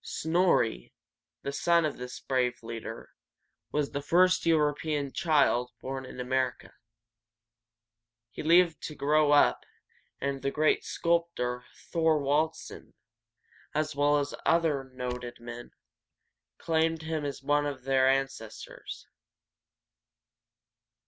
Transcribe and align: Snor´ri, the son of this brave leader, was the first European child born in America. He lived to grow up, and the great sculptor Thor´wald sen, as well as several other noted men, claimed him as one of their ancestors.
Snor´ri, 0.03 0.93
the 1.43 1.51
son 1.51 1.85
of 1.85 1.97
this 1.97 2.19
brave 2.19 2.63
leader, 2.63 3.11
was 3.71 3.91
the 3.91 4.01
first 4.01 4.47
European 4.47 5.11
child 5.11 5.69
born 5.79 6.07
in 6.07 6.19
America. 6.19 6.73
He 8.31 8.41
lived 8.41 8.81
to 8.87 8.95
grow 8.95 9.31
up, 9.31 9.63
and 10.19 10.41
the 10.41 10.49
great 10.49 10.83
sculptor 10.83 11.65
Thor´wald 11.93 12.55
sen, 12.55 12.95
as 13.75 13.95
well 13.95 14.17
as 14.17 14.29
several 14.31 14.43
other 14.51 14.83
noted 14.91 15.39
men, 15.39 15.69
claimed 16.57 17.03
him 17.03 17.23
as 17.23 17.43
one 17.43 17.67
of 17.67 17.83
their 17.83 18.09
ancestors. 18.09 19.05